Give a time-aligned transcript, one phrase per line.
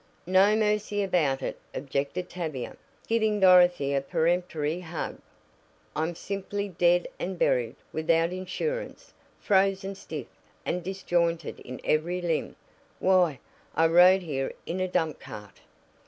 [0.25, 2.75] "No mercy about it," objected Tavia,
[3.07, 5.19] giving Dorothy a peremptory hug.
[5.95, 9.13] "I'm simply dead and buried, without insurance.
[9.39, 10.25] Frozen stiff,
[10.65, 12.55] and disjointed in every limb.
[12.97, 13.37] Why,
[13.75, 15.61] I rode here in a dump cart!"